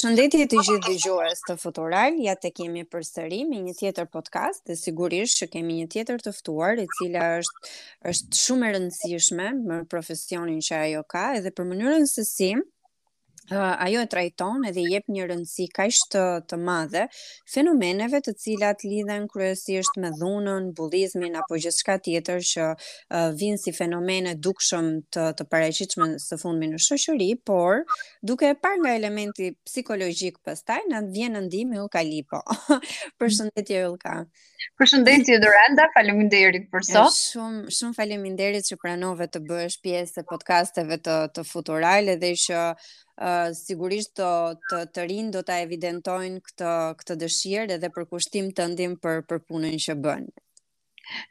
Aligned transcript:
Përshëndetje 0.00 0.44
të 0.48 0.58
gjithë 0.66 0.74
dëgjues 0.84 1.40
të 1.46 1.54
Futural, 1.60 2.14
ja 2.24 2.32
tek 2.42 2.60
jemi 2.62 2.84
përsëri 2.94 3.40
me 3.48 3.58
një 3.64 3.74
tjetër 3.82 4.06
podcast 4.14 4.62
dhe 4.70 4.76
sigurisht 4.82 5.42
që 5.42 5.48
kemi 5.54 5.76
një 5.82 5.90
tjetër 5.94 6.24
të 6.24 6.32
ftuar 6.38 6.80
e 6.80 6.86
cila 6.96 7.26
është 7.42 7.66
është 8.14 8.40
shumë 8.42 8.68
e 8.68 8.70
rëndësishme 8.78 9.50
për 9.68 9.84
profesionin 9.92 10.64
që 10.70 10.80
ajo 10.86 11.04
ka 11.16 11.26
edhe 11.42 11.52
për 11.60 11.68
mënyrën 11.74 12.08
se 12.14 12.24
si 12.30 12.48
ajo 13.50 14.00
e 14.00 14.06
trajton 14.06 14.64
edhe 14.68 14.82
i 14.84 14.90
jep 14.94 15.08
një 15.10 15.24
rëndësi 15.30 15.66
kaq 15.74 15.96
të, 16.12 16.24
të 16.50 16.56
madhe 16.60 17.04
fenomeneve 17.52 18.20
të 18.22 18.34
cilat 18.42 18.84
lidhen 18.84 19.26
kryesisht 19.32 19.96
me 20.02 20.10
dhunën, 20.20 20.68
bullizmin 20.76 21.38
apo 21.40 21.58
gjithçka 21.62 21.96
tjetër 22.04 22.44
që 22.50 22.68
uh, 22.74 23.26
vijnë 23.40 23.60
si 23.64 23.72
fenomene 23.74 24.34
dukshëm 24.44 24.90
të 25.16 25.26
të 25.40 25.46
paraqitshme 25.50 26.10
së 26.22 26.40
fundmi 26.42 26.68
në 26.72 26.82
shoqëri, 26.86 27.30
por 27.46 27.82
duke 28.22 28.50
e 28.54 28.58
parë 28.64 28.82
nga 28.84 28.94
elementi 29.00 29.52
psikologjik 29.66 30.38
pastaj 30.44 30.84
na 30.90 31.02
vjen 31.08 31.38
ndihmë 31.46 31.80
eukalipo. 31.80 32.42
Përshëndetje 33.20 33.82
Ulka. 33.90 34.16
Përshëndetje 34.78 35.40
Doranda, 35.42 35.86
faleminderit 35.96 36.68
për 36.70 36.84
sot. 36.86 37.16
shumë 37.34 37.72
shumë 37.74 37.96
faleminderit 37.98 38.66
që 38.68 38.78
pranove 38.82 39.26
të 39.28 39.42
bësh 39.48 39.80
pjesë 39.82 40.20
e 40.20 40.26
podcasteve 40.28 41.00
të 41.00 41.18
të 41.34 41.46
Futural 41.50 42.08
edhe 42.14 42.34
që 42.46 42.64
sigurisht 43.64 44.14
të, 44.20 44.28
të, 44.70 44.78
të 44.96 45.04
do 45.36 45.42
ta 45.50 45.58
evidentojnë 45.64 46.40
këtë 46.46 46.74
këtë 47.00 47.16
dëshirë 47.22 47.72
edhe 47.76 47.90
për 47.96 48.06
kushtim 48.14 48.48
të 48.58 48.68
ndim 48.72 48.94
për 49.06 49.20
për 49.32 49.38
punën 49.50 49.76
që 49.86 49.94
bën. 50.06 50.28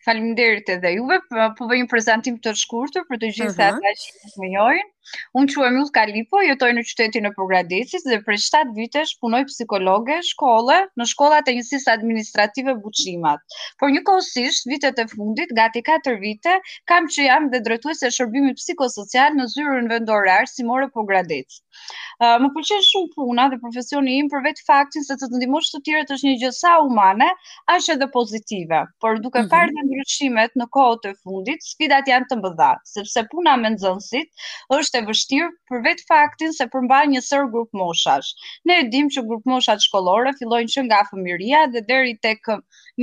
Faleminderit 0.06 0.68
edhe 0.74 0.92
juve, 0.98 1.18
po 1.58 1.66
bëj 1.72 1.78
një 1.82 1.88
prezantim 1.94 2.38
të 2.44 2.54
shkurtër 2.62 3.06
për 3.12 3.18
të 3.22 3.28
gjithë 3.36 3.56
mhm. 3.56 3.80
ata 3.80 3.80
që 3.80 4.42
më 4.44 4.52
jojnë. 4.56 4.88
Unë 5.38 5.50
që 5.54 5.64
e 5.68 5.72
Mjull 5.76 5.90
Kalipo, 5.96 6.42
jetoj 6.46 6.70
në 6.78 6.84
qytetin 6.90 7.30
e 7.30 7.32
Pogradecis 7.38 8.06
dhe 8.08 8.20
prej 8.26 8.40
7 8.46 8.76
vitesh 8.78 9.16
punoj 9.24 9.42
psikologe 9.50 10.20
shkolle 10.30 10.78
në 11.00 11.08
shkollat 11.14 11.50
e 11.50 11.56
njësis 11.58 11.88
administrative 11.94 12.76
buqimat. 12.84 13.42
Por 13.82 13.92
një 13.94 14.04
kohësisht, 14.10 14.68
vitet 14.72 15.02
e 15.02 15.08
fundit, 15.14 15.54
gati 15.60 15.82
4 15.90 16.16
vite, 16.26 16.58
kam 16.94 17.10
që 17.16 17.28
jam 17.30 17.50
dhe 17.54 17.64
drejtuese 17.70 18.10
e 18.10 18.14
shërbimi 18.18 18.54
psikosocial 18.60 19.38
në 19.40 19.50
zyrën 19.56 19.90
vendore 19.96 20.36
arsimore 20.38 20.90
Pogradec. 20.98 21.62
më 22.22 22.48
pëlqen 22.54 22.82
shumë 22.86 23.12
puna 23.16 23.44
dhe 23.52 23.58
profesioni 23.62 24.14
im 24.20 24.28
për 24.32 24.42
vetë 24.50 24.64
faktin 24.70 25.04
se 25.08 25.16
të 25.20 25.28
të 25.32 25.38
ndimosh 25.40 25.70
të 25.72 25.80
tjere 25.86 26.02
të 26.08 26.16
është 26.16 26.28
një 26.28 26.40
gjësa 26.42 26.72
umane, 26.88 27.28
ashe 27.74 27.96
dhe 28.02 28.08
pozitive. 28.16 28.80
Por 29.04 29.22
duke 29.26 29.44
farë 29.54 29.72
mhm. 29.72 29.78
në 29.88 29.88
ndryshimet 29.90 30.58
në 30.60 30.68
kohët 30.76 31.06
e 31.08 31.14
fundit, 31.24 31.64
sfidat 31.68 32.10
janë 32.12 32.28
të 32.32 32.40
mbëdha, 32.42 32.70
sepse 32.94 33.24
puna 33.32 33.54
me 33.62 33.72
nëzënsit 33.78 34.50
është 34.80 34.99
e 35.00 35.06
vështirë 35.08 35.50
për 35.70 35.82
vetë 35.88 36.06
faktin 36.10 36.54
se 36.56 36.68
përmban 36.74 37.14
një 37.14 37.22
sër 37.26 37.48
grup 37.54 37.72
moshash. 37.78 38.34
Ne 38.68 38.78
e 38.84 38.88
dim 38.94 39.08
që 39.14 39.24
grupë 39.30 39.52
moshat 39.54 39.84
shkollore 39.86 40.34
fillojnë 40.40 40.74
që 40.76 40.84
nga 40.88 41.02
fëmiria 41.10 41.64
dhe 41.74 41.84
deri 41.90 42.16
tek 42.26 42.52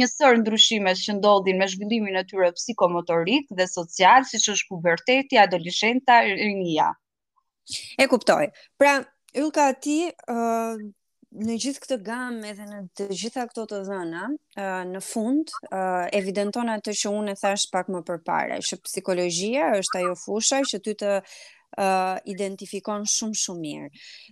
një 0.01 0.09
sër 0.13 0.41
ndryshime 0.43 0.93
që 1.03 1.17
ndodhin 1.21 1.61
me 1.61 1.69
zhvillimin 1.73 2.21
e 2.23 2.27
tyre 2.29 2.53
psikomotorik 2.59 3.49
dhe 3.59 3.69
social, 3.73 4.29
siç 4.33 4.49
është 4.55 4.73
puberteti, 4.75 5.41
adoleshenta, 5.45 6.21
rinia. 6.29 6.93
E 7.99 8.07
kuptoj. 8.11 8.51
Pra, 8.79 8.99
Ylka, 9.37 9.71
ti 9.85 10.01
në 11.37 11.57
gjithë 11.61 11.81
këtë 11.83 11.97
gamë 12.07 12.47
edhe 12.49 12.65
në 12.71 12.79
të 12.97 13.07
gjitha 13.13 13.43
këto 13.51 13.65
të 13.69 13.81
dhëna, 13.89 14.21
në 14.91 15.01
fund, 15.05 15.51
uh, 15.67 16.07
evidenton 16.17 16.71
atë 16.73 16.95
që 17.03 17.11
unë 17.19 17.35
e 17.35 17.37
thash 17.41 17.67
pak 17.75 17.91
më 17.93 18.01
përpare, 18.09 18.57
që 18.65 18.79
psikologjia 18.87 19.67
është 19.83 19.99
ajo 20.01 20.15
fusha 20.23 20.63
që 20.71 20.81
ty 20.87 20.95
të 21.03 21.11
uh, 21.81 22.17
identifikon 22.31 23.05
shumë 23.09 23.39
shumë 23.43 23.63
mirë. 23.65 23.89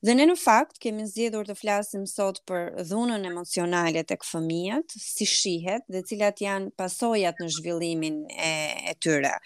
Dhe 0.09 0.15
ne 0.17 0.27
në 0.29 0.37
fakt 0.41 0.79
kemi 0.83 1.07
zgjedhur 1.11 1.49
të 1.49 1.57
flasim 1.61 2.05
sot 2.11 2.41
për 2.49 2.71
dhunën 2.91 3.27
emocionale 3.31 4.05
tek 4.09 4.25
fëmijët, 4.29 4.97
si 5.01 5.29
shihet 5.29 5.85
dhe 5.93 6.05
cilat 6.11 6.41
janë 6.45 6.73
pasojat 6.81 7.41
në 7.45 7.51
zhvillimin 7.59 8.23
e, 8.35 8.55
e 8.91 8.97
tyre. 9.05 9.37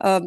Uh, 0.00 0.22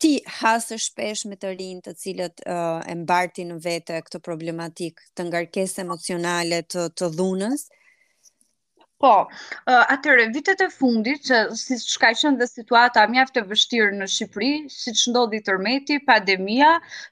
ti 0.00 0.16
hasë 0.40 0.78
shpesh 0.88 1.24
me 1.30 1.38
të 1.40 1.54
rinë 1.58 1.86
të 1.86 1.96
cilët 2.02 2.44
uh, 2.44 2.80
e 2.84 2.94
mbarti 3.02 3.46
në 3.48 3.60
vete 3.64 4.02
këtë 4.08 4.22
problematik 4.24 5.00
të 5.16 5.30
ngarkes 5.30 5.78
emocionale 5.84 6.62
të, 6.72 6.88
të 6.96 7.12
dhunës, 7.18 7.68
uh, 7.68 7.75
Po, 8.96 9.26
uh, 9.28 9.82
atëre, 9.92 10.28
vitet 10.32 10.62
e 10.64 10.70
fundit, 10.72 11.20
që 11.28 11.40
si 11.60 11.76
shka 11.82 12.14
qënë 12.16 12.38
dhe 12.42 12.46
situata 12.48 13.02
mjaftë 13.12 13.42
e 13.42 13.48
vështirë 13.50 13.96
në 13.98 14.06
Shqipëri, 14.08 14.48
si 14.72 14.94
që 14.96 15.10
ndodhi 15.12 15.40
tërmeti, 15.44 15.98
pandemia, 16.08 16.70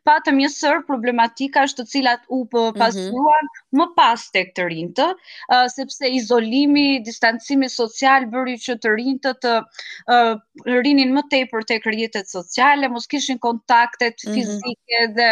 pa 0.09 0.15
të 0.25 0.33
mjësër 0.39 0.79
problematika 0.89 1.67
është 1.69 1.83
të 1.85 1.93
cilat 1.97 2.25
u 2.33 2.41
po 2.55 2.63
mhm. 2.71 2.79
pasuan 2.81 3.13
mm 3.13 3.19
-hmm. 3.19 3.83
më 3.83 3.89
pas 3.99 4.25
të 4.37 4.45
këtë 4.49 5.09
uh, 5.11 5.67
sepse 5.75 6.09
izolimi, 6.21 6.87
distancimi 7.11 7.69
social 7.75 8.27
bëri 8.33 8.57
që 8.65 8.79
të 8.81 8.95
rinjtë 8.95 9.35
të, 9.45 9.55
uh, 10.17 10.33
rinin 10.87 11.13
më 11.19 11.23
tepër 11.37 11.69
të 11.69 11.81
kërjetet 11.85 12.33
sociale, 12.37 12.89
mos 12.97 13.07
kishin 13.13 13.39
kontaktet 13.49 14.17
mm 14.25 14.33
-hmm. 14.33 14.35
fizike 14.41 14.99
dhe 15.21 15.31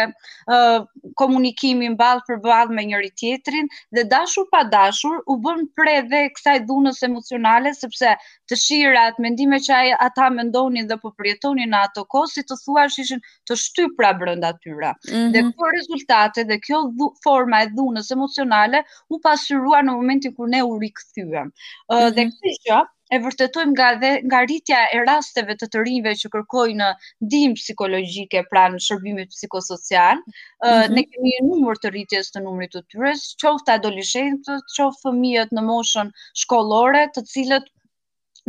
uh, 0.59 0.85
komunikimin 1.23 1.97
balë 2.03 2.25
për 2.29 2.37
balë 2.45 2.73
me 2.77 2.85
njëri 2.91 3.11
tjetrin, 3.23 3.67
dhe 3.97 4.03
dashur 4.15 4.45
pa 4.53 4.61
dashur 4.77 5.17
u 5.27 5.41
bën 5.47 5.65
pre 5.75 5.97
kësaj 6.43 6.59
dhunës 6.69 6.99
emocionale, 7.07 7.71
sepse 7.77 8.13
të 8.51 8.57
shirat, 8.59 9.19
mendime 9.25 9.59
që 9.63 9.75
aj, 9.77 9.91
ata 10.07 10.27
mendonin 10.37 10.87
dhe 10.89 10.97
po 11.03 11.11
përprietonin 11.13 11.71
në 11.73 11.81
ato 11.89 12.03
kohë, 12.11 12.31
si 12.35 12.43
të 12.51 12.57
thua 12.63 12.85
është 12.89 13.05
ishin 13.05 13.23
të 13.49 13.57
shtypra 13.65 14.11
brënda 14.21 14.51
tyra. 14.65 14.91
Mm 14.93 15.13
-hmm. 15.13 15.31
Dhe 15.37 15.45
kjo 15.61 15.71
rezultate 15.77 16.43
dhe 16.51 16.59
kjo 16.67 16.81
dhu, 16.99 17.09
forma 17.27 17.63
e 17.63 17.69
dhunës 17.77 18.11
emocionale 18.17 18.83
u 19.09 19.19
pasyrua 19.27 19.83
në 19.87 19.95
momenti 19.99 20.33
kërë 20.35 20.51
ne 20.55 20.63
u 20.71 20.77
rikëthyëm. 20.85 21.45
Mm 21.45 21.49
-hmm. 21.49 22.11
Dhe 22.19 22.25
mhm. 22.25 22.31
kështë 22.31 22.61
që, 22.67 22.83
e 23.13 23.19
vërtetojmë 23.23 23.73
nga 23.75 23.87
dhe, 24.01 24.09
nga 24.27 24.39
rritja 24.45 24.79
e 24.97 25.01
rasteve 25.07 25.53
të 25.61 25.67
të 25.73 25.81
rinjve 25.85 26.13
që 26.21 26.29
kërkojnë 26.35 26.87
uh, 26.93 27.03
ndihmë 27.27 27.59
psikologjike 27.59 28.41
pranë 28.53 28.79
shërbimit 28.85 29.29
psikosocial. 29.35 30.21
Mm 30.23 30.73
-hmm. 30.73 30.95
Ne 30.95 31.03
kemi 31.11 31.33
një 31.35 31.43
numër 31.51 31.81
të 31.83 31.91
rritjes 31.93 32.31
të 32.33 32.41
numrit 32.47 32.73
të 32.77 32.81
tyre, 32.89 33.11
qoftë 33.43 33.75
adolescentës, 33.77 34.65
qoftë 34.77 35.01
fëmijët 35.05 35.53
në 35.59 35.65
moshën 35.69 36.09
shkollore, 36.43 37.03
të 37.19 37.25
cilët 37.33 37.69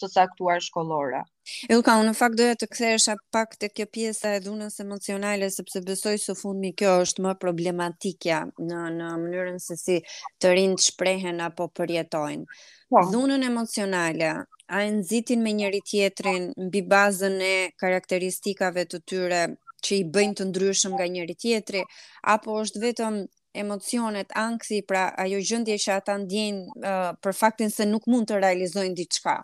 të 0.00 0.40
në 0.40 0.90
në 0.90 1.04
në 1.14 1.24
Ilka, 1.70 1.92
unë 2.02 2.08
në 2.10 2.14
fakt 2.18 2.38
doja 2.40 2.54
të 2.58 2.66
kthehesha 2.74 3.12
pak 3.34 3.52
te 3.62 3.68
kjo 3.70 3.84
pjesa 3.96 4.32
e 4.36 4.40
dhunës 4.42 4.80
emocionale 4.82 5.46
sepse 5.56 5.82
besoj 5.86 6.14
së 6.18 6.34
fundmi 6.40 6.72
kjo 6.80 6.94
është 7.04 7.22
më 7.26 7.34
problematikja 7.44 8.40
në 8.70 8.80
në 8.96 9.10
mënyrën 9.22 9.60
se 9.62 9.76
si 9.82 9.98
të 10.42 10.56
rinë 10.56 10.80
shprehen 10.88 11.38
apo 11.46 11.68
përjetojnë. 11.78 12.58
Po. 12.90 13.04
Dhunën 13.12 13.46
emocionale, 13.46 14.32
a 14.78 14.82
e 14.82 14.90
nxitin 14.98 15.42
me 15.46 15.52
njëri 15.60 15.84
tjetrin 15.92 16.50
mbi 16.66 16.82
bazën 16.92 17.38
e 17.52 17.54
karakteristikave 17.82 18.84
të 18.90 19.02
tyre 19.12 19.42
që 19.86 19.98
i 20.02 20.04
bëjnë 20.16 20.38
të 20.40 20.48
ndryshëm 20.50 20.98
nga 20.98 21.06
njëri 21.14 21.38
tjetri 21.44 21.84
apo 22.34 22.58
është 22.64 22.82
vetëm 22.88 23.20
emocionet, 23.66 24.32
ankthi, 24.48 24.82
pra 24.90 25.06
ajo 25.26 25.38
gjendje 25.48 25.78
që 25.84 25.94
ata 26.00 26.16
ndjejnë 26.24 26.70
uh, 26.82 27.12
për 27.22 27.36
faktin 27.44 27.70
se 27.78 27.86
nuk 27.92 28.08
mund 28.10 28.28
të 28.32 28.42
realizojnë 28.42 28.98
diçka? 29.04 29.42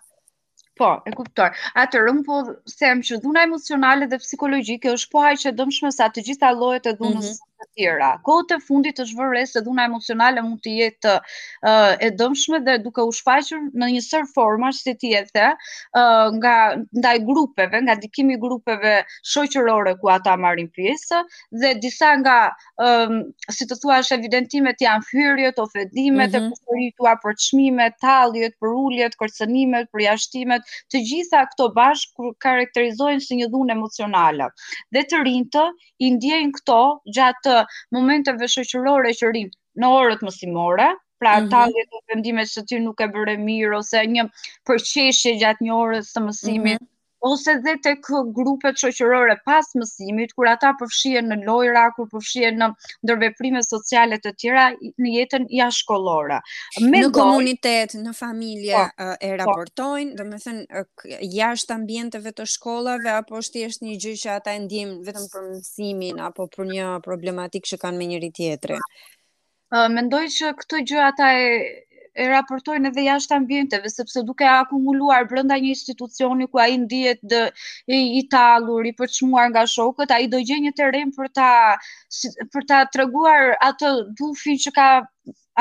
Po, 0.80 0.88
e 1.08 1.12
kuptoj. 1.16 1.48
Atërëm 1.82 2.20
po 2.28 2.38
them 2.74 3.00
që 3.08 3.18
dhuna 3.24 3.42
emocionale 3.48 4.08
dhe 4.14 4.20
psikologjike 4.24 4.94
është 4.98 5.12
po 5.16 5.24
haqë 5.26 5.46
e 5.50 5.54
dëmshme 5.60 5.92
sa 5.98 6.08
të 6.16 6.26
gjitha 6.30 6.52
lojët 6.62 6.90
e 6.94 6.98
dhunës 7.02 7.20
mm 7.26 7.32
-hmm 7.32 7.48
të 7.62 7.68
tjera. 7.76 8.08
Kohët 8.26 8.52
e 8.56 8.58
fundit 8.66 9.00
është 9.02 9.18
vërre 9.18 9.42
se 9.46 9.62
dhuna 9.66 9.86
emocionale 9.88 10.42
mund 10.44 10.60
të 10.64 10.72
jetë 10.78 11.14
uh, 11.18 11.94
e 12.06 12.10
dëmshme 12.20 12.60
dhe 12.66 12.76
duke 12.84 13.04
u 13.08 13.12
shfaqur 13.14 13.60
në 13.82 13.88
një 13.96 14.02
sër 14.06 14.26
forma, 14.34 14.70
si 14.76 14.94
ti 15.02 15.12
e 15.18 15.22
the, 15.36 15.50
uh, 15.52 16.32
nga 16.38 16.54
ndaj 16.98 17.14
grupeve, 17.28 17.80
nga 17.86 17.96
dikimi 18.02 18.38
grupeve 18.42 18.96
shoqërore 19.32 19.94
ku 20.00 20.10
ata 20.14 20.34
marrin 20.42 20.70
pjesë 20.76 21.22
dhe 21.62 21.74
disa 21.84 22.12
nga 22.22 22.36
um, 22.82 23.22
si 23.56 23.66
të 23.68 23.78
thuash 23.82 24.12
evidentimet 24.18 24.82
janë 24.86 25.08
fyrjet, 25.10 25.60
ofendimet, 25.62 26.30
mm 26.30 26.30
e 26.32 26.40
kushtuar 26.48 27.16
mhm. 27.16 27.20
për 27.22 27.34
çmimet, 27.46 27.94
talljet, 28.02 28.54
për 28.62 28.70
uljet, 28.82 29.14
kërcënimet, 29.20 29.88
për 29.92 30.02
jashtimet, 30.06 30.68
të 30.92 31.02
gjitha 31.08 31.42
këto 31.52 31.66
bashkë 31.76 32.32
karakterizojnë 32.40 33.20
si 33.26 33.36
një 33.40 33.50
dhunë 33.52 33.74
emocionale. 33.76 34.48
Dhe 34.96 35.02
të 35.12 35.20
rinjtë 35.26 35.64
i 36.06 36.10
ndjejnë 36.16 36.54
këto 36.56 36.80
gjatë 37.18 37.51
të 37.56 37.94
momenteve 37.96 38.46
shoqërore 38.54 39.10
që 39.20 39.28
rrin 39.32 39.50
në 39.84 39.90
orët 39.98 40.24
mësimore, 40.28 40.86
pra 41.24 41.34
mm 41.34 41.50
-hmm. 41.50 41.74
dhe 41.74 41.84
të 41.92 42.02
vendime 42.14 42.46
që 42.54 42.64
ty 42.72 42.80
nuk 42.86 43.04
e 43.04 43.10
bërë 43.18 43.36
mirë, 43.48 43.76
ose 43.82 44.04
një 44.16 44.28
përqeshje 44.72 45.36
gjatë 45.44 45.68
një 45.70 45.76
orës 45.86 46.14
të 46.16 46.24
mësimit, 46.30 46.82
mm 46.82 46.91
ose 47.26 47.52
dhe 47.64 47.72
të 47.84 47.92
kë 48.04 48.20
grupet 48.36 48.78
qoqërore 48.80 49.36
pas 49.48 49.68
mësimit, 49.78 50.34
kur 50.38 50.48
ata 50.52 50.72
përfshje 50.80 51.22
në 51.26 51.38
lojra, 51.46 51.84
kur 51.96 52.08
përfshje 52.12 52.50
në 52.58 52.68
ndërveprime 53.08 53.62
socialet 53.66 54.24
të 54.26 54.32
tjera, 54.42 54.64
në 55.02 55.12
jetën 55.16 55.46
i 55.56 55.62
ashkollora. 55.66 56.40
Në 56.86 57.02
komunitet, 57.18 57.96
në 58.02 58.14
familje 58.18 58.74
po, 58.82 59.08
e 59.14 59.30
po. 59.30 59.38
raportojnë, 59.42 60.10
po. 60.10 60.18
dhe 60.18 60.28
me 60.32 60.40
thënë, 60.46 60.84
jashtë 61.36 61.76
ambjenteve 61.78 62.34
të 62.40 62.48
shkollave, 62.56 63.14
apo 63.22 63.38
është 63.42 63.66
një 63.88 63.96
gjyë 64.06 64.20
që 64.24 64.34
ata 64.38 64.56
e 64.58 64.64
ndjimë 64.66 64.98
vetëm 65.10 65.30
për 65.36 65.48
mësimin, 65.54 66.20
apo 66.28 66.48
për 66.56 66.70
një 66.74 66.90
problematikë 67.06 67.72
që 67.74 67.82
kanë 67.86 67.98
me 68.02 68.10
njëri 68.12 68.32
tjetëre? 68.40 68.82
Mendoj 69.72 70.26
që 70.38 70.48
këtë 70.58 70.82
gjyë 70.90 71.00
ata 71.04 71.30
e, 71.42 71.46
e 72.14 72.24
raportojnë 72.28 72.90
edhe 72.92 73.02
jashtë 73.06 73.34
ambienteve, 73.38 73.90
sepse 73.92 74.22
duke 74.30 74.46
akumuluar 74.52 75.26
brenda 75.30 75.56
një 75.64 75.70
institucioni 75.74 76.48
ku 76.52 76.60
a 76.60 76.66
i 76.72 76.76
ndijet 76.84 77.20
dhe 77.32 77.40
i 77.98 78.22
talur, 78.34 78.86
i 78.86 78.92
përçmuar 78.98 79.48
nga 79.52 79.64
shokët, 79.74 80.12
a 80.12 80.18
i 80.24 80.28
do 80.34 80.40
gjenjë 80.50 80.74
të 80.80 80.90
rem 80.96 81.12
për 81.18 81.30
ta, 81.40 81.50
për 82.56 82.68
ta 82.72 82.82
të 82.96 83.08
atë 83.72 83.92
dufin 84.22 84.60
që 84.66 84.72
ka 84.80 84.88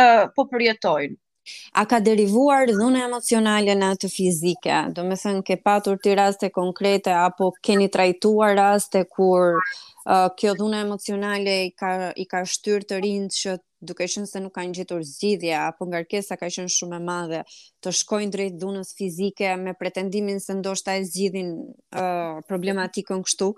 uh, 0.04 0.24
po 0.36 0.50
përjetojnë. 0.54 1.20
A 1.76 1.84
ka 1.86 1.98
derivuar 2.00 2.70
dhune 2.72 3.00
emocionale 3.06 3.74
në 3.76 3.88
atë 3.94 4.10
fizike? 4.18 4.76
Do 4.96 5.04
me 5.04 5.16
thënë 5.20 5.42
ke 5.48 5.58
patur 5.66 5.98
ti 6.04 6.14
raste 6.16 6.50
konkrete 6.50 7.12
apo 7.14 7.52
keni 7.66 7.90
trajtuar 7.92 8.56
raste 8.56 9.02
kur 9.16 9.60
uh, 9.60 10.30
kjo 10.40 10.54
dhune 10.60 10.80
emocionale 10.86 11.56
i 11.66 11.72
ka, 11.80 12.12
i 12.16 12.26
ka 12.26 12.46
shtyrë 12.54 12.88
të 12.88 12.96
rindë 13.06 13.36
që 13.42 13.58
duke 13.88 14.06
qenë 14.08 14.30
se 14.32 14.42
nuk 14.44 14.56
kanë 14.58 14.78
gjetur 14.80 15.04
zgjidhje 15.08 15.54
apo 15.60 15.88
ngarkesa 15.92 16.38
ka 16.40 16.50
qenë 16.56 16.72
shumë 16.78 16.98
e 16.98 17.02
madhe 17.10 17.42
të 17.84 17.94
shkojnë 18.00 18.34
drejt 18.38 18.58
dhunës 18.64 18.94
fizike 19.00 19.54
me 19.66 19.76
pretendimin 19.82 20.42
se 20.46 20.56
ndoshta 20.62 20.96
e 21.00 21.04
zgjidhin 21.10 21.52
uh, 21.58 22.40
problematikën 22.50 23.24
kështu, 23.28 23.52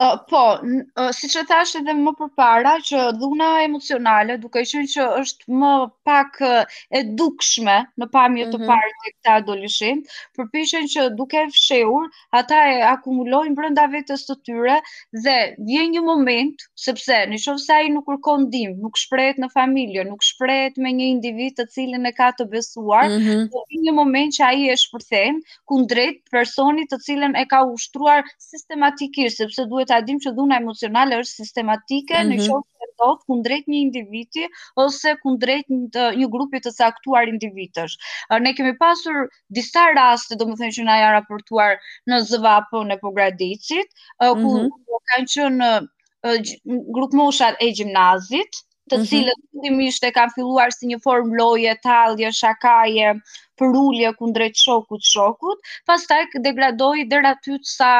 Uh, 0.00 0.16
po, 0.30 0.42
uh, 0.64 1.10
si 1.16 1.28
që 1.30 1.42
thasht 1.48 1.76
edhe 1.78 1.92
më 1.96 2.12
përpara 2.18 2.76
që 2.88 3.00
dhuna 3.20 3.48
emocionale 3.66 4.36
duke 4.44 4.62
ishen 4.64 4.86
që 4.92 5.06
është 5.22 5.48
më 5.62 5.72
pak 6.08 6.38
uh, 6.48 6.78
edukshme 7.00 7.74
në 8.02 8.08
pamje 8.14 8.46
të 8.52 8.58
mhm. 8.62 8.70
parë 8.70 8.92
të 8.92 9.12
këta 9.12 9.36
dolishin, 9.50 10.00
përpishen 10.38 10.88
që 10.94 11.06
duke 11.20 11.40
e 11.42 11.50
fsheur, 11.52 12.08
ata 12.40 12.60
e 12.70 12.78
akumulojnë 12.92 13.56
brënda 13.58 13.86
vetës 13.96 14.24
të 14.30 14.38
tyre 14.48 14.78
dhe 15.26 15.36
dhe 15.70 15.84
një 15.94 16.02
moment, 16.06 16.64
sepse 16.82 17.18
në 17.28 17.38
shumë 17.42 17.62
saj 17.66 17.82
nuk 17.96 18.08
rëkon 18.12 18.46
dim, 18.54 18.72
nuk 18.82 18.96
shprejt 19.00 19.40
në 19.42 19.50
familje, 19.52 20.04
nuk 20.08 20.24
shprejt 20.24 20.78
me 20.84 20.92
një 20.96 21.08
individ 21.16 21.58
të 21.60 21.68
cilin 21.74 22.08
e 22.08 22.12
ka 22.16 22.30
të 22.38 22.46
besuar, 22.54 23.04
mm 23.10 23.18
-hmm. 23.18 23.68
dhe 23.70 23.82
një 23.84 23.94
moment 24.00 24.38
që 24.38 24.44
aji 24.48 24.70
e 24.74 24.78
shpërthen 24.84 25.42
kundrejt 25.72 26.22
personit 26.36 26.88
të 26.94 27.00
cilin 27.04 27.36
e 27.36 27.44
ka 27.52 27.62
ushtruar 27.74 28.24
sistematikisht, 28.46 29.36
sepse 29.42 29.57
sepse 29.58 29.70
duhet 29.70 29.88
ta 29.90 30.00
dim 30.06 30.18
që 30.22 30.32
dhuna 30.36 30.58
emocionale 30.62 31.18
është 31.20 31.42
sistematike 31.42 32.14
mm 32.14 32.22
-hmm. 32.22 32.30
në 32.30 32.34
mhm. 32.34 32.46
shoku 32.46 32.68
dot 33.02 33.20
kundrejt 33.30 33.68
një 33.72 33.78
individi 33.82 34.46
ose 34.84 35.12
kundrejt 35.24 35.66
një, 35.70 36.18
një 36.20 36.26
grupi 36.32 36.58
të 36.62 36.70
caktuar 36.76 37.30
individësh. 37.32 37.94
Ne 38.46 38.52
kemi 38.58 38.72
pasur 38.80 39.18
disa 39.58 39.84
raste, 39.98 40.34
domethënë 40.40 40.74
që 40.78 40.82
na 40.88 40.96
janë 41.00 41.12
raportuar 41.16 41.76
në 42.12 42.20
ZVAP 42.30 42.74
në 42.90 42.98
Pogradicit, 43.04 43.88
ku 44.18 44.34
mm 44.34 44.66
-hmm. 44.66 45.04
kanë 45.10 45.26
qenë 45.32 46.78
grup 46.96 47.12
moshat 47.22 47.54
e 47.60 47.70
gjimnazit, 47.78 48.52
të 48.90 48.96
mhm. 48.96 49.04
cilët 49.04 49.40
mm 49.52 49.60
-hmm. 49.60 50.06
e 50.08 50.10
kanë 50.18 50.34
filluar 50.38 50.72
si 50.78 50.86
një 50.90 50.98
formë 51.06 51.38
loje, 51.38 51.78
tallje, 51.82 52.32
shakaje, 52.42 53.14
për 53.60 53.74
ullje 53.82 54.12
kundrejt 54.18 54.58
shokut 54.62 55.04
shokut, 55.12 55.72
pas 55.90 56.04
taj 56.10 56.22
degradoj 56.46 57.02
dhe 57.12 57.22
raty 57.26 57.56
të 57.58 57.70
sa 57.70 57.90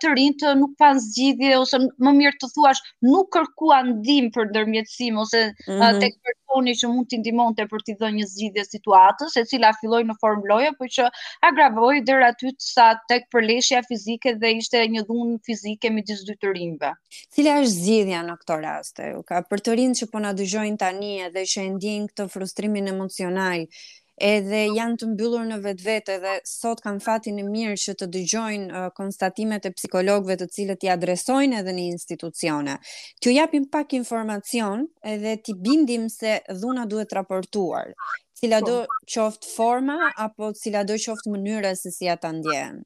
të 0.00 0.14
rinë 0.16 0.38
të 0.44 0.54
nuk 0.62 0.74
pan 0.82 1.00
zgjidhje, 1.04 1.52
ose 1.64 1.80
më 2.08 2.14
mirë 2.20 2.40
të 2.44 2.50
thuash 2.54 2.80
nuk 3.10 3.30
kërku 3.36 3.72
andim 3.76 4.30
për 4.38 4.50
ndërmjetësim, 4.54 5.18
ose 5.26 5.44
mhm. 5.50 6.00
tek 6.04 6.16
personi 6.28 6.76
që 6.80 6.92
mund 6.94 7.10
t'i 7.12 7.20
ndimon 7.22 7.56
të 7.60 7.68
për 7.74 7.86
t'i 7.86 7.96
dhe 8.02 8.12
një 8.16 8.28
zgjidhje 8.32 8.66
situatës, 8.70 9.36
e 9.36 9.46
cila 9.52 9.72
filloj 9.82 10.02
në 10.12 10.18
form 10.24 10.44
loja, 10.52 10.72
për 10.80 10.92
që 10.96 11.08
agravoj 11.50 11.92
dhe 12.10 12.18
raty 12.24 12.54
të 12.56 12.68
sa 12.72 12.88
tek 13.12 13.28
përleshja 13.36 13.82
fizike 13.90 14.34
dhe 14.42 14.54
ishte 14.62 14.82
një 14.96 15.04
dhunë 15.10 15.38
fizike 15.50 15.90
me 15.96 16.04
disë 16.10 16.30
dy 16.32 16.36
të 16.42 16.54
rinjve. 16.56 16.92
Cila 17.34 17.58
është 17.62 17.76
zgjidhja 17.76 18.24
në 18.30 18.36
këto 18.42 18.60
raste, 18.64 19.12
ka 19.28 19.42
për 19.50 19.64
të 19.66 19.78
rinë 19.80 20.00
që 20.02 20.10
po 20.14 20.22
në 20.24 20.34
dëgjojnë 20.40 20.80
tani 20.84 21.12
edhe 21.28 21.46
që 21.54 21.64
e 21.68 21.72
ndjenë 21.76 22.12
këtë 22.12 22.28
frustrimin 22.32 22.92
emocional, 22.94 23.66
edhe 24.20 24.58
janë 24.76 24.98
të 25.00 25.06
mbyllur 25.10 25.46
në 25.48 25.56
vetë 25.64 25.84
vetë 25.86 26.16
dhe 26.22 26.34
sot 26.48 26.82
kanë 26.84 27.00
fatin 27.04 27.40
e 27.40 27.44
mirë 27.46 27.76
që 27.84 27.94
të 28.02 28.08
dëgjojnë 28.16 28.80
uh, 28.80 28.88
konstatimet 28.96 29.64
e 29.64 29.72
psikologve 29.72 30.36
të 30.40 30.46
cilët 30.56 30.84
i 30.86 30.90
adresojnë 30.94 31.60
edhe 31.62 31.74
një 31.78 31.86
institucione. 31.94 32.76
Të 33.24 33.34
japim 33.38 33.66
pak 33.72 33.96
informacion 33.96 34.84
edhe 35.14 35.38
t'i 35.44 35.56
bindim 35.66 36.06
se 36.12 36.36
dhuna 36.62 36.84
duhet 36.92 37.16
raportuar, 37.16 37.94
cila 38.40 38.60
po. 38.60 38.68
do 38.68 39.04
qoftë 39.10 39.54
forma 39.56 39.98
apo 40.28 40.52
cila 40.62 40.84
do 40.84 41.00
qoftë 41.00 41.34
mënyre 41.34 41.74
se 41.80 41.96
si 41.96 42.08
ata 42.08 42.30
ndjenë. 42.36 42.84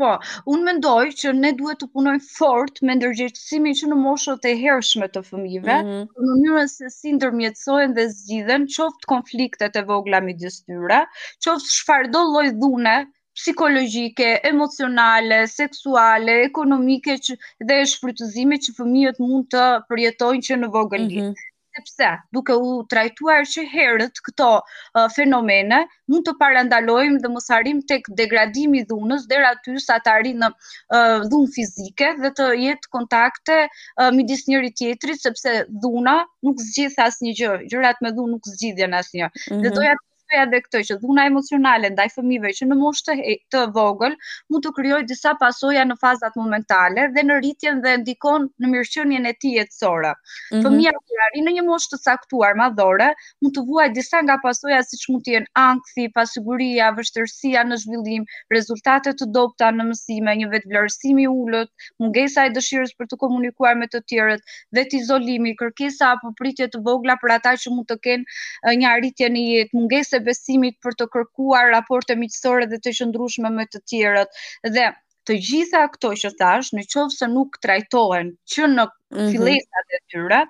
Po, 0.00 0.08
unë 0.48 0.62
mendoj 0.66 1.02
që 1.20 1.32
ne 1.38 1.48
duhet 1.60 1.80
të 1.82 1.86
punoj 1.96 2.14
fort 2.26 2.78
me 2.90 2.94
ndërgjegjësimin 3.00 3.74
që 3.80 3.88
në 3.90 3.98
moshët 4.04 4.46
e 4.50 4.54
hershme 4.62 5.08
të 5.16 5.22
fëmijëve, 5.26 5.74
mm 5.80 5.88
-hmm. 5.92 6.26
në 6.26 6.36
mënyrën 6.36 6.70
se 6.74 6.88
si 6.94 7.12
ndërmjetësojnë 7.16 7.96
dhe 7.98 8.06
zgjidhen 8.14 8.64
qoftë 8.78 9.10
konfliktet 9.12 9.76
e 9.80 9.86
vogla 9.92 10.22
midis 10.28 10.56
tyre, 10.64 11.02
qoftë 11.48 11.74
shfardo 11.76 12.10
do 12.16 12.22
lloj 12.30 12.46
dhune 12.62 12.96
psikologjike, 13.40 14.30
emocionale, 14.52 15.42
seksuale, 15.58 16.38
ekonomike 16.46 17.18
që, 17.28 17.36
dhe 17.68 17.78
shfrytëzime 17.92 18.60
që 18.64 18.76
fëmijët 18.80 19.20
mund 19.26 19.52
të 19.56 19.68
përjetojnë 19.92 20.48
që 20.50 20.60
në 20.64 20.72
vogël. 20.78 21.08
Mm 21.12 21.18
-hmm 21.30 21.48
sepse 21.80 22.18
duke 22.34 22.52
u 22.56 22.70
trajtuar 22.90 23.44
që 23.48 23.64
herët 23.74 24.20
këto 24.26 24.48
uh, 24.60 25.06
fenomene 25.14 25.78
mund 26.12 26.26
të 26.28 26.32
parandalojmë 26.42 27.20
dhe 27.24 27.30
mos 27.36 27.48
arrim 27.56 27.80
tek 27.92 28.06
degradimi 28.20 28.80
i 28.80 28.84
dhunës 28.90 29.26
dhe 29.30 29.38
aty 29.50 29.78
sa 29.84 29.98
të 30.06 30.10
arrijmë 30.14 30.50
uh, 30.50 31.46
fizike 31.56 32.12
dhe 32.24 32.30
të 32.40 32.50
jetë 32.64 32.90
kontakte 32.98 33.58
uh, 33.68 34.10
midis 34.18 34.46
njëri 34.50 34.72
tjetrit 34.82 35.20
sepse 35.26 35.56
dhuna 35.86 36.18
nuk 36.48 36.58
zgjidh 36.68 36.98
asnjë 37.06 37.34
gjë, 37.42 37.54
gjërat 37.74 38.00
me 38.06 38.12
dhunë 38.18 38.32
nuk 38.36 38.46
zgjidhen 38.54 38.94
asnjë. 39.00 39.18
një. 39.30 39.62
Dhe 39.62 39.68
mhm. 39.70 39.74
doja 39.76 39.94
të 39.96 40.09
ja 40.36 40.44
dhe 40.52 40.58
këtë 40.64 40.80
që 40.88 40.96
dhuna 41.02 41.24
emocionale 41.30 41.88
ndaj 41.94 42.06
fëmijëve 42.14 42.50
që 42.58 42.66
në 42.70 42.76
moshë 42.80 43.04
të, 43.06 43.34
të 43.54 43.62
vogël 43.76 44.14
mund 44.54 44.66
të 44.66 44.72
krijojë 44.76 45.06
disa 45.10 45.32
pasoja 45.42 45.82
në 45.88 45.96
fazat 46.02 46.36
momentale 46.38 47.08
dhe 47.16 47.24
në 47.26 47.38
rritjen 47.40 47.80
dhe 47.84 47.94
ndikon 48.02 48.46
në 48.62 48.70
mirëqenien 48.74 49.26
e 49.30 49.34
tij 49.42 49.56
jetësore. 49.58 50.12
Mm 50.12 50.58
-hmm. 50.58 50.62
Fëmia 50.66 50.90
që 50.96 51.18
arrin 51.26 51.48
në 51.48 51.54
një 51.56 51.64
moshë 51.70 51.90
të 51.94 52.00
caktuar 52.04 52.54
madhore 52.62 53.10
mund 53.42 53.54
të 53.58 53.64
vuajë 53.70 53.94
disa 53.98 54.22
nga 54.26 54.38
pasojat 54.44 54.86
siç 54.92 55.08
mund 55.10 55.24
të 55.26 55.32
jenë 55.36 55.50
ankthi, 55.64 56.06
pasiguria, 56.18 56.92
vështirësia 56.98 57.64
në 57.70 57.76
zhvillim, 57.84 58.24
rezultate 58.56 59.12
të 59.16 59.26
dopta 59.34 59.70
në 59.72 59.88
mësime, 59.90 60.36
një 60.40 60.50
vetvlerësimi 60.54 61.22
i 61.26 61.26
ulët, 61.42 61.70
mungesa 61.98 62.46
e 62.46 62.50
dëshirës 62.56 62.92
për 62.98 63.06
të 63.10 63.16
komunikuar 63.24 63.74
me 63.76 63.86
të 63.92 64.00
tjerët, 64.08 64.42
vetë 64.76 64.96
izolimi, 65.00 65.56
kërkesa 65.60 66.10
apo 66.14 66.32
pritje 66.40 66.68
të 66.72 66.82
vogla 66.86 67.14
për 67.22 67.32
ata 67.36 67.52
që 67.64 67.70
mund 67.74 67.86
të 67.90 67.96
kenë 68.06 68.76
një 68.80 68.86
arritje 68.94 69.28
në 69.28 69.40
jetë, 69.50 69.74
mungesa 69.76 70.19
besimit 70.26 70.78
për 70.86 70.96
të 71.02 71.06
kërkuar 71.14 71.70
raporte 71.74 72.16
miqësore 72.22 72.68
dhe 72.72 72.80
të 72.86 72.94
qëndrushme 73.00 73.52
me 73.56 73.66
të 73.74 73.82
tjerët. 73.92 74.40
Dhe 74.76 74.86
të 75.28 75.38
gjitha 75.48 75.84
këto 75.94 76.12
që 76.24 76.32
thash, 76.42 76.72
në 76.78 76.86
qovë 76.94 77.16
se 77.16 77.30
nuk 77.34 77.60
trajtohen 77.66 78.30
që 78.54 78.70
në 78.76 78.86
mm 78.86 79.30
-hmm. 79.36 79.96
e 79.96 80.04
tyre, 80.14 80.42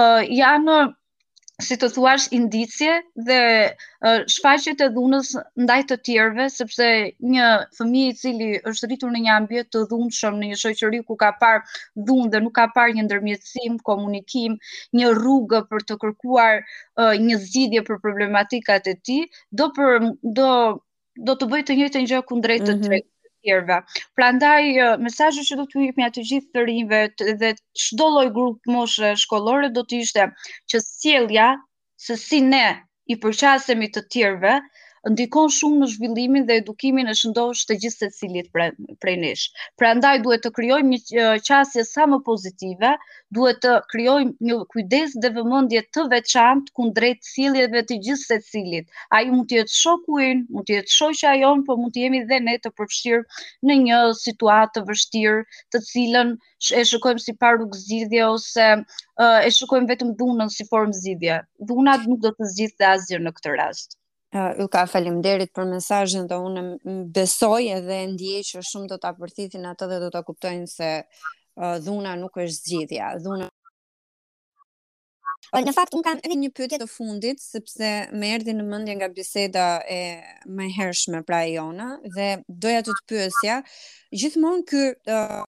uh, 0.00 0.20
janë 0.42 0.80
si 1.64 1.76
të 1.80 1.88
thuash 1.94 2.24
indicje 2.36 2.96
dhe 3.28 3.40
shfaqje 4.34 4.74
të 4.80 4.88
dhunës 4.96 5.30
ndaj 5.64 5.78
të 5.90 5.96
tjerëve 6.08 6.48
sepse 6.54 6.88
një 7.34 7.46
fëmijë 7.78 8.10
i 8.12 8.16
cili 8.22 8.48
është 8.72 8.90
rritur 8.90 9.14
në 9.14 9.22
një 9.26 9.32
ambient 9.36 9.70
të 9.76 9.84
dhunshëm 9.92 10.36
në 10.42 10.50
një 10.52 10.58
shoqëri 10.64 11.00
ku 11.08 11.16
ka 11.22 11.30
parë 11.40 11.80
dhunë 12.10 12.28
dhe 12.34 12.42
nuk 12.46 12.56
ka 12.60 12.66
parë 12.76 12.98
një 12.98 13.06
ndërmjetësim, 13.06 13.80
komunikim, 13.88 14.58
një 15.00 15.14
rrugë 15.20 15.62
për 15.72 15.88
të 15.92 15.98
kërkuar 16.04 16.60
uh, 16.60 17.14
një 17.28 17.40
zgjidhje 17.46 17.86
për 17.88 18.02
problematikat 18.04 18.92
e 18.94 18.98
tij, 19.08 19.24
do 19.62 19.70
për, 19.78 20.12
do 20.40 20.50
do 21.26 21.32
të 21.40 21.46
bëjë 21.54 21.64
të 21.70 21.74
njëjtën 21.80 22.06
gjë 22.12 22.24
kundrejt 22.28 22.66
të 22.68 22.72
drejtë. 22.76 23.02
Mhm. 23.02 23.04
Mm 23.04 23.12
-hmm 23.12 23.12
tjerëve. 23.46 23.78
Prandaj 24.20 24.64
mesazhi 25.06 25.44
që 25.50 25.58
do 25.60 25.66
t'ju 25.70 25.84
jap 25.86 26.00
ja 26.02 26.08
të 26.16 26.24
gjithë 26.30 26.52
të 26.56 26.64
rinjëve 26.70 27.34
dhe 27.44 27.52
çdo 27.84 28.10
lloj 28.14 28.26
grup 28.38 28.72
moshe 28.76 29.14
shkollore 29.24 29.70
do 29.78 29.86
të 29.92 30.02
ishte 30.06 30.26
që 30.74 30.82
sjellja 30.88 31.48
se 32.08 32.18
si 32.26 32.42
ne 32.50 32.66
i 33.14 33.18
përqasemi 33.26 33.92
të 33.96 34.04
tjerëve, 34.14 34.54
ndikon 35.14 35.50
shumë 35.54 35.76
në 35.80 35.86
zhvillimin 35.90 36.44
dhe 36.46 36.54
edukimin 36.60 37.10
e 37.10 37.12
shëndosh 37.18 37.60
të 37.70 37.74
gjithë 37.82 37.98
të 38.00 38.06
cilit 38.14 38.48
prej 39.02 39.12
nesh. 39.24 39.42
Pra 39.82 39.90
ndaj 39.98 40.14
duhet 40.24 40.42
të 40.46 40.50
kryojmë 40.56 40.98
një 41.18 41.26
qasje 41.48 41.84
sa 41.90 42.06
më 42.14 42.18
pozitive, 42.28 42.90
duhet 43.38 43.60
të 43.66 43.74
kryojmë 43.92 44.48
një 44.48 44.56
kujdes 44.74 45.12
dhe 45.22 45.28
vëmëndje 45.36 45.82
të 45.96 46.06
veçantë 46.14 46.74
kundrejt 46.80 47.20
cilit 47.28 47.70
dhe 47.76 47.82
të 47.90 47.98
gjithë 48.08 48.38
të 48.40 48.48
cilit. 48.50 48.88
A 49.14 49.20
i 49.26 49.30
mund 49.34 49.46
të 49.52 49.60
jetë 49.60 49.74
shokuin, 49.80 50.42
mund 50.56 50.66
të 50.72 50.78
jetë 50.80 50.94
shokja 50.98 51.36
jonë, 51.42 51.64
por 51.70 51.78
mund 51.84 51.94
të 51.98 52.02
jemi 52.04 52.22
dhe 52.32 52.40
ne 52.48 52.56
të 52.64 52.72
përfshirë 52.78 53.22
në 53.70 53.76
një 53.84 54.00
situatë 54.24 54.74
të 54.78 54.84
vështirë 54.90 55.38
të 55.76 55.82
cilën 55.92 56.32
e 56.82 56.84
shikojmë 56.92 57.22
si 57.28 57.36
parë 57.46 57.68
zgjidhje 57.78 58.26
ose 58.32 58.68
e 59.30 59.56
shikojmë 59.60 59.92
vetëm 59.94 60.14
dhunën 60.24 60.50
si 60.58 60.66
formë 60.74 60.98
zidhje. 61.06 61.38
Dhunat 61.70 62.10
nuk 62.10 62.24
do 62.28 62.34
të 62.40 62.50
zgjidhë 62.54 62.90
asgjë 62.94 63.22
në 63.28 63.34
këtë 63.38 63.54
rast. 63.62 64.00
Uh, 64.34 64.56
Ylka, 64.58 64.82
falim 64.90 65.20
derit 65.24 65.52
për 65.54 65.68
mesajnë 65.70 66.24
dhe 66.30 66.36
unë 66.50 66.94
besoj 67.18 67.60
edhe 67.76 67.98
ndjej 68.10 68.40
që 68.48 68.62
shumë 68.68 68.88
do 68.92 68.96
të 68.98 69.08
apërtitin 69.12 69.66
atë 69.70 69.86
dhe 69.92 69.98
do 70.04 70.08
të 70.16 70.22
kuptojnë 70.30 70.66
se 70.72 70.88
uh, 71.06 71.76
dhuna 71.84 72.16
nuk 72.18 72.34
është 72.42 72.56
zgjidhja. 72.70 73.12
Dhuna... 73.22 73.46
Në 75.68 75.72
fakt, 75.76 75.94
unë 75.94 76.02
kam 76.08 76.38
një 76.42 76.50
pytje 76.58 76.80
të 76.82 76.88
fundit, 76.90 77.38
sepse 77.44 77.92
me 78.18 78.32
erdi 78.34 78.50
në 78.58 78.66
mëndje 78.66 78.98
nga 78.98 79.10
biseda 79.14 79.68
e 79.86 80.00
me 80.58 80.66
hershme 80.74 81.22
pra 81.28 81.44
e 81.46 81.54
jona, 81.54 81.92
dhe 82.16 82.28
doja 82.48 82.82
të 82.82 82.98
të 82.98 83.08
pyesja, 83.14 83.60
gjithmonë 84.24 84.66
kërë 84.72 85.20
uh, 85.20 85.44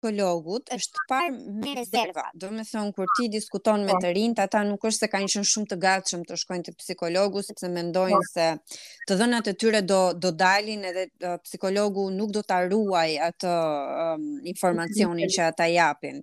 psikologut 0.00 0.70
është 0.72 1.02
parë 1.10 1.32
me 1.62 1.74
rezerva. 1.76 2.24
Do 2.34 2.48
me 2.54 2.62
thonë, 2.64 2.92
kur 2.96 3.06
ti 3.18 3.28
diskuton 3.28 3.82
me 3.84 3.92
po. 3.92 3.98
të 4.00 4.12
rinjt, 4.16 4.38
ata 4.40 4.62
nuk 4.64 4.80
është 4.88 4.98
se 5.04 5.08
kanë 5.12 5.26
qënë 5.32 5.48
shumë 5.50 5.68
të 5.72 5.76
gatshëm 5.82 6.22
të 6.28 6.38
shkojnë 6.40 6.64
të 6.68 6.72
psikologu, 6.80 7.42
se 7.44 7.68
mendojnë 7.68 8.16
po. 8.16 8.30
se 8.32 9.04
të 9.10 9.18
dhënat 9.20 9.50
e 9.52 9.54
tyre 9.60 9.82
do, 9.84 10.00
do 10.22 10.30
dalin 10.32 10.84
edhe 10.90 11.04
psikologu 11.44 12.06
nuk 12.16 12.32
do 12.32 12.40
të 12.42 12.56
arruaj 12.62 13.10
atë 13.28 13.52
um, 13.52 14.24
informacionin 14.54 15.28
që 15.36 15.44
ata 15.50 15.68
japin. 15.68 16.22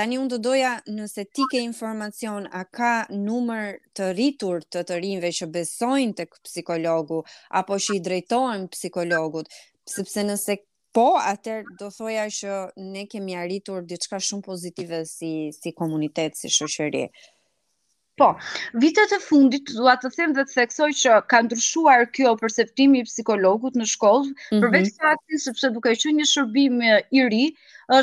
Tani 0.00 0.16
unë 0.18 0.30
do 0.32 0.38
doja 0.48 0.72
nëse 0.88 1.26
ti 1.34 1.44
ke 1.52 1.60
informacion, 1.60 2.48
a 2.60 2.64
ka 2.64 2.94
numër 3.12 3.76
të 4.00 4.12
rritur 4.16 4.64
të 4.64 4.86
të 4.88 5.00
rinëve 5.04 5.34
që 5.40 5.50
besojnë 5.60 6.16
të 6.20 6.28
psikologu, 6.48 7.20
apo 7.60 7.76
që 7.84 7.98
i 8.00 8.02
drejtojnë 8.08 8.72
psikologut, 8.72 9.52
sepse 9.84 10.24
nëse 10.24 10.60
Po, 10.92 11.10
atër 11.22 11.66
do 11.78 11.86
thoja 11.94 12.24
që 12.36 12.54
ne 12.92 13.04
kemi 13.10 13.36
arritur 13.40 13.84
diçka 13.90 14.18
shumë 14.28 14.46
pozitive 14.46 15.04
si, 15.06 15.30
si 15.54 15.70
komunitet, 15.82 16.34
si 16.38 16.50
shëshëri. 16.54 17.04
Po, 18.18 18.32
vitet 18.82 19.12
e 19.16 19.20
fundit 19.22 19.70
duat 19.76 20.02
të 20.04 20.10
them 20.16 20.34
dhe 20.38 20.44
të 20.48 20.52
theksoj 20.58 20.88
që 21.02 21.20
ka 21.32 21.38
ndryshuar 21.46 22.02
kjo 22.16 22.32
perceptimi 22.42 23.00
i 23.00 23.06
psikologut 23.06 23.78
në 23.80 23.86
shkollë, 23.92 24.32
mm 24.32 24.50
-hmm. 24.50 24.64
përveç 24.64 24.90
të 24.98 25.08
atin, 25.12 25.42
sepse 25.44 25.70
duke 25.76 25.94
që 26.02 26.12
një 26.18 26.26
shërbim 26.32 26.82
i 27.20 27.24
ri, 27.34 27.44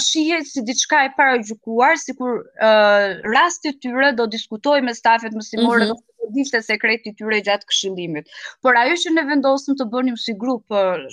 shihet 0.08 0.48
si 0.54 0.64
diçka 0.72 1.04
e 1.06 1.12
paragjykuar, 1.20 2.00
sikur 2.08 2.40
uh, 2.40 3.08
rastet 3.36 3.84
tyre 3.84 4.14
do 4.22 4.30
diskutoj 4.38 4.80
me 4.90 4.96
stafet 5.04 5.36
mësimore 5.42 5.84
mm 5.84 5.90
-hmm. 5.92 6.00
dhe 6.00 6.07
ishte 6.36 6.62
sekret 6.66 7.06
i 7.06 7.12
tyre 7.20 7.38
gjatë 7.46 7.68
këshillimit. 7.72 8.30
Por 8.66 8.78
ajo 8.82 8.96
që 9.04 9.14
ne 9.16 9.24
vendosëm 9.30 9.78
të 9.80 9.88
bënim 9.94 10.18
si 10.24 10.36
grup 10.44 10.64
për 10.74 11.06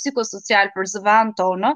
psikosocial 0.00 0.72
për 0.74 0.88
zëvan 0.94 1.32
tonë, 1.40 1.70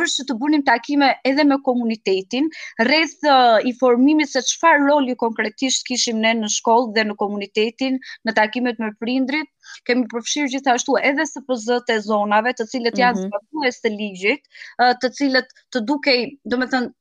është 0.00 0.14
që 0.16 0.26
të 0.30 0.38
bënim 0.42 0.64
takime 0.70 1.10
edhe 1.32 1.44
me 1.50 1.58
komunitetin, 1.68 2.48
rreth 2.90 3.28
informimit 3.72 4.32
se 4.32 4.42
qëfar 4.48 4.82
roli 4.88 5.16
konkretisht 5.22 5.86
kishim 5.90 6.20
ne 6.26 6.34
në 6.42 6.50
shkollë 6.58 6.92
dhe 6.98 7.06
në 7.10 7.16
komunitetin, 7.22 8.00
në 8.26 8.36
takimet 8.40 8.80
me 8.84 8.92
prindrit, 9.04 9.48
kemi 9.90 10.06
përfshirë 10.14 10.52
gjithashtu 10.56 10.98
edhe 11.12 11.26
së 11.28 11.42
pëzët 11.50 11.90
e 11.96 12.00
zonave 12.08 12.52
të 12.60 12.68
cilët 12.72 13.00
janë 13.02 13.20
mhm. 13.20 13.34
zbatues 13.34 13.82
të 13.86 13.94
ligjit, 13.96 14.62
të 15.02 15.12
cilët 15.20 15.52
të 15.76 15.84
dukej, 15.92 16.22
do 16.52 16.58
me 16.62 16.70
thënë, 16.74 16.92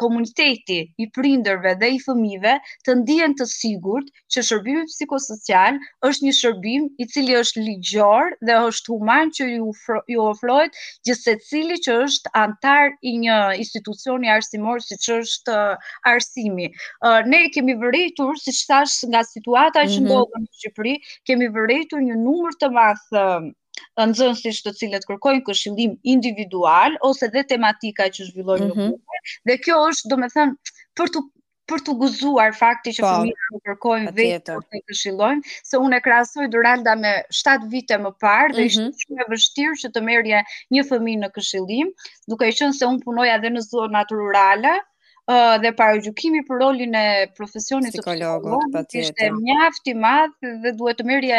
komuniteti 0.00 0.78
i 0.98 1.06
prindërve 1.18 1.72
dhe 1.80 1.88
i 1.96 1.98
fëmive 2.04 2.54
të 2.86 2.94
ndihen 3.00 3.34
të 3.40 3.46
sigurt 3.52 4.10
që 4.34 4.42
shërbimi 4.48 4.82
psikosocial 4.90 5.78
është 6.08 6.24
një 6.28 6.34
shërbim 6.40 6.88
i 6.98 7.06
cili 7.14 7.36
është 7.40 7.64
ligjor 7.68 8.34
dhe 8.50 8.58
është 8.68 8.92
human 8.98 9.32
që 9.38 9.48
ju, 9.52 9.70
ju 10.16 10.20
ofrohet 10.32 10.76
gjithë 11.06 11.22
secili 11.26 11.80
që 11.86 11.96
është 12.08 12.34
antar 12.44 12.92
i 13.02 13.14
një 13.24 13.38
institucioni 13.64 14.32
arsimor 14.36 14.84
siç 14.88 15.10
është 15.18 15.56
uh, 15.56 15.90
arsimi. 16.14 16.70
Uh, 16.70 17.20
ne 17.34 17.42
kemi 17.56 17.78
vërejtur, 17.84 18.36
si 18.44 18.52
thash 18.68 19.02
nga 19.14 19.24
situata 19.30 19.84
mm 19.84 19.86
-hmm. 19.86 19.94
që 19.94 20.00
mhm. 20.00 20.06
ndohën 20.10 20.46
në 20.46 20.56
Shqipëri, 20.60 20.94
kemi 21.28 21.52
vërejtur 21.58 22.04
një 22.10 22.20
numër 22.26 22.60
të 22.60 22.74
madh 22.74 23.20
uh, 23.22 23.52
të 23.98 24.04
nëzënësit 24.10 24.64
të 24.66 24.72
cilët 24.80 25.06
kërkojnë 25.10 25.42
këshillim 25.48 25.94
individual, 26.14 26.94
ose 27.10 27.28
dhe 27.36 27.42
tematika 27.52 28.06
që 28.16 28.26
zhvillojnë 28.30 28.68
mm 28.70 28.74
-hmm. 28.76 28.92
në 28.92 28.98
mhm. 28.98 29.06
kërë, 29.08 29.38
dhe 29.50 29.56
kjo 29.66 29.78
është, 29.92 30.10
do 30.12 30.18
me 30.24 30.28
thënë, 30.34 30.76
për 31.02 31.14
të 31.16 31.24
për 31.72 31.80
të 31.84 31.92
guzuar 32.00 32.50
fakti 32.56 32.92
që 32.94 33.02
po. 33.04 33.10
fëmijët 33.12 33.46
të 33.54 33.58
kërkojnë 33.68 34.10
vetë 34.16 34.56
për 34.60 34.64
të 34.74 34.80
këshilojnë, 34.90 35.52
se 35.68 35.78
unë 35.84 35.96
e 35.96 36.02
krasoj 36.06 36.48
dëralda 36.54 36.92
me 37.04 37.12
7 37.38 37.70
vite 37.74 37.96
më 38.04 38.10
parë, 38.26 38.50
dhe 38.58 38.64
mm 38.64 38.74
-hmm. 38.74 38.90
shumë 39.04 39.24
e 39.24 39.28
vështirë 39.34 39.78
që 39.82 39.90
të 39.94 40.02
merrje 40.10 40.42
një 40.76 40.84
fëmijë 40.92 41.22
në 41.24 41.30
këshilim, 41.38 41.94
duke 42.34 42.50
i 42.52 42.56
shënë 42.60 42.76
se 42.80 42.90
unë 42.92 43.00
punoja 43.08 43.38
edhe 43.40 43.54
në 43.56 43.62
zonat 43.70 44.12
rurale, 44.18 44.74
dhe 45.32 45.70
para 45.76 46.00
për 46.48 46.58
rolin 46.62 46.96
e 47.00 47.04
profesionit 47.36 47.94
të 47.96 48.02
psikologut 48.02 48.64
patjetër. 48.74 49.08
Ishte 49.08 49.30
mjaft 49.36 49.88
i 49.88 49.94
madh 50.02 50.50
dhe 50.64 50.72
duhet 50.80 50.98
të 51.00 51.06
merrje 51.10 51.38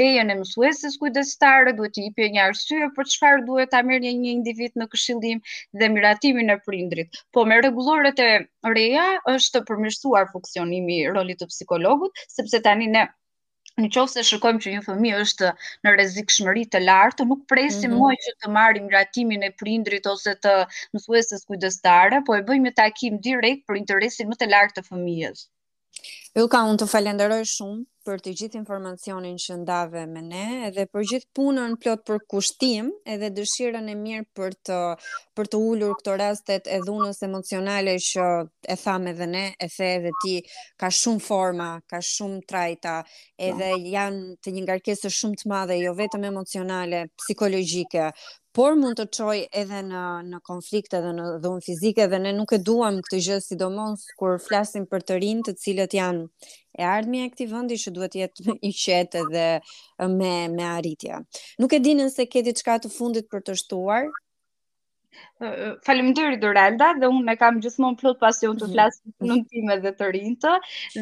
lejen 0.00 0.30
e 0.30 0.36
mësuesës 0.42 0.94
kujdestare, 1.02 1.74
duhet 1.80 1.96
të 1.96 2.04
jepë 2.04 2.28
një 2.36 2.44
arsye 2.44 2.90
për 2.98 3.10
çfarë 3.14 3.44
duhet 3.48 3.74
ta 3.74 3.82
merrë 3.90 4.14
një 4.22 4.30
individ 4.36 4.78
në 4.82 4.86
këshillim 4.94 5.42
dhe 5.82 5.90
miratimin 5.96 6.54
e 6.54 6.58
prindrit. 6.68 7.22
Po 7.34 7.42
me 7.50 7.58
rregulloret 7.62 8.24
e 8.28 8.30
reja 8.78 9.10
është 9.34 9.64
përmirësuar 9.72 10.30
funksionimi 10.36 11.02
i 11.02 11.10
rolit 11.18 11.42
të 11.42 11.50
psikologut, 11.54 12.24
sepse 12.38 12.62
tani 12.70 12.90
ne 12.96 13.08
në 13.82 13.88
qovë 13.94 14.10
se 14.10 14.22
shërkojmë 14.26 14.60
që 14.64 14.72
një 14.72 14.80
fëmi 14.82 15.10
është 15.20 15.48
në 15.86 15.92
rezikë 16.00 16.34
shmëri 16.34 16.60
të 16.74 16.80
lartë, 16.82 17.24
nuk 17.30 17.40
presim 17.52 17.94
mm 17.94 18.02
-hmm. 18.02 18.20
që 18.26 18.32
të 18.44 18.50
marim 18.56 18.86
ratimin 18.92 19.46
e 19.46 19.50
prindrit 19.62 20.06
ose 20.12 20.34
të 20.46 20.52
mësueses 20.98 21.42
kujdestare, 21.50 22.20
po 22.30 22.36
e 22.38 22.44
bëjmë 22.52 22.74
takim 22.82 23.18
direkt 23.28 23.66
për 23.72 23.80
interesin 23.82 24.30
më 24.34 24.38
të 24.44 24.50
lartë 24.54 24.78
të 24.80 24.86
fëmijës. 24.92 25.44
Ylka, 26.42 26.60
unë 26.68 26.78
të 26.82 26.86
falenderoj 26.90 27.42
shumë 27.48 27.82
për 28.08 28.22
të 28.24 28.32
gjithë 28.38 28.58
informacionin 28.60 29.36
që 29.42 29.54
ndave 29.60 30.00
me 30.14 30.22
ne, 30.24 30.46
edhe 30.68 30.84
për 30.94 31.04
gjithë 31.10 31.28
punën 31.38 31.76
plot 31.84 32.02
për 32.08 32.18
kushtim, 32.32 32.88
edhe 33.14 33.30
dëshirën 33.36 33.86
e 33.92 33.94
mirë 34.00 34.24
për 34.40 34.56
të, 34.68 34.80
për 35.38 35.50
të 35.52 35.60
ullur 35.68 35.94
këto 36.00 36.16
rastet 36.22 36.68
e 36.68 36.80
dhunës 36.88 37.22
emocionale 37.28 37.94
që 38.10 38.26
e 38.74 38.78
thame 38.82 39.14
dhe 39.20 39.28
ne, 39.36 39.44
e 39.56 39.68
the 39.76 39.88
edhe 39.96 40.12
ti 40.24 40.34
ka 40.84 40.90
shumë 41.00 41.24
forma, 41.30 41.70
ka 41.94 42.02
shumë 42.14 42.44
trajta, 42.52 42.96
edhe 43.50 43.70
janë 43.94 44.36
të 44.42 44.56
një 44.58 44.66
ngarkesë 44.66 45.14
shumë 45.20 45.42
të 45.44 45.52
madhe, 45.54 45.78
jo 45.86 45.94
vetëm 46.02 46.28
emocionale, 46.34 47.06
psikologike, 47.24 48.10
por 48.54 48.76
mund 48.78 49.00
të 49.00 49.04
çoj 49.16 49.38
edhe 49.60 49.78
në 49.88 50.00
në 50.30 50.38
konflikte 50.46 51.00
edhe 51.00 51.10
në 51.16 51.24
dhunë 51.42 51.62
fizike 51.66 52.06
dhe 52.12 52.20
ne 52.22 52.32
nuk 52.36 52.54
e 52.54 52.60
duam 52.68 53.00
këtë 53.04 53.20
gjë 53.26 53.38
sidomos 53.48 54.04
kur 54.20 54.36
flasim 54.44 54.86
për 54.92 55.02
të 55.08 55.16
rinë 55.24 55.46
të 55.48 55.54
cilët 55.64 55.96
janë 55.98 56.50
e 56.78 56.86
ardhmja 56.92 57.26
e 57.26 57.32
këtij 57.32 57.50
vendi 57.54 57.80
që 57.84 57.94
duhet 57.96 58.14
të 58.14 58.20
jetë 58.22 58.54
i 58.70 58.72
qetë 58.84 59.24
dhe 59.34 59.48
me 60.14 60.32
me 60.54 60.68
arritje. 60.70 61.18
Nuk 61.64 61.74
e 61.74 61.82
dinën 61.88 62.14
se 62.14 62.28
ke 62.30 62.44
diçka 62.46 62.78
të 62.86 62.94
fundit 62.98 63.28
për 63.34 63.42
të 63.50 63.58
shtuar. 63.64 64.12
Faleminderit 65.84 66.42
Dorelda 66.44 66.88
dhe 67.02 67.08
unë 67.12 67.34
e 67.34 67.38
kam 67.40 67.58
gjithmonë 67.64 67.98
plot 68.00 68.18
pasion 68.24 68.58
të 68.62 68.68
flas 68.72 68.98
në 69.28 69.36
time 69.52 69.76
dhe 69.84 69.92
të 70.00 70.08
rinjtë 70.16 70.54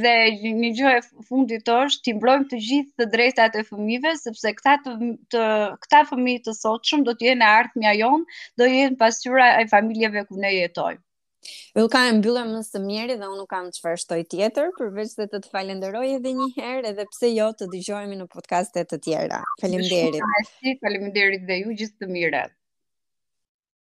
dhe 0.04 0.14
një 0.62 0.70
gjë 0.80 0.94
e 0.96 1.02
fundit 1.28 1.68
është 1.76 2.06
ti 2.08 2.14
mbrojmë 2.18 2.48
të 2.52 2.60
gjithë 2.68 2.98
të 3.02 3.08
drejtat 3.16 3.58
e 3.62 3.66
fëmijëve 3.70 4.14
sepse 4.22 4.54
këta 4.58 4.76
të, 4.86 4.94
të 5.36 5.44
këta 5.86 6.02
fëmijë 6.12 6.44
të 6.48 6.56
sotshëm 6.60 7.04
do 7.10 7.14
të 7.20 7.30
jenë 7.30 7.48
ardhmja 7.60 7.96
jon, 8.02 8.26
do 8.62 8.68
jenë 8.72 9.00
pasqyra 9.04 9.50
e 9.62 9.66
familjeve 9.74 10.26
ku 10.30 10.38
ne 10.44 10.54
jetojmë. 10.60 11.02
Will 11.76 11.88
kam 11.92 12.08
mbyllën 12.20 12.46
më 12.54 12.58
së 12.68 12.80
miri 12.84 13.14
dhe 13.20 13.26
unë 13.28 13.38
nuk 13.40 13.48
kam 13.50 13.66
çfarë 13.76 13.98
shtoj 14.02 14.20
tjetër 14.32 14.68
përveç 14.76 15.14
se 15.16 15.26
të 15.32 15.40
të 15.42 15.50
falenderoj 15.56 16.04
edhe 16.20 16.34
një 16.40 16.46
herë 16.58 16.92
edhe 16.92 17.06
pse 17.14 17.30
jo 17.34 17.48
të 17.58 17.66
dëgjohemi 17.74 18.20
në 18.20 18.28
podcaste 18.36 18.84
të 18.92 19.00
tjera. 19.08 19.42
Faleminderit. 19.60 20.48
Faleminderit 20.86 21.42
dhe 21.50 21.60
ju 21.64 21.78
gjithë 21.82 21.96
të 22.04 22.12
mirat. 22.18 22.58